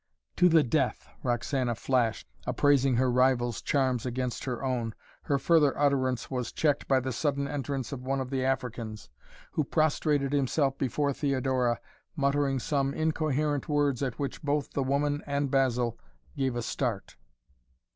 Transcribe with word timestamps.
"To 0.37 0.49
the 0.49 0.63
death!" 0.63 1.07
Roxana 1.21 1.75
flashed, 1.75 2.27
appraising 2.47 2.95
her 2.95 3.11
rival's 3.11 3.61
charms 3.61 4.03
against 4.03 4.45
her 4.45 4.63
own. 4.63 4.95
Her 5.25 5.37
further 5.37 5.77
utterance 5.77 6.31
was 6.31 6.51
checked 6.51 6.87
by 6.87 6.99
the 6.99 7.11
sudden 7.11 7.47
entrance 7.47 7.91
of 7.91 8.01
one 8.01 8.19
of 8.19 8.31
the 8.31 8.43
Africans, 8.43 9.11
who 9.51 9.63
prostrated 9.63 10.33
himself 10.33 10.75
before 10.79 11.13
Theodora, 11.13 11.79
muttering 12.15 12.57
some 12.57 12.95
incoherent 12.95 13.69
words 13.69 14.01
at 14.01 14.17
which 14.17 14.41
both 14.41 14.71
the 14.73 14.81
woman 14.81 15.21
and 15.27 15.51
Basil 15.51 15.99
gave 16.35 16.55
a 16.55 16.63
start. 16.63 17.15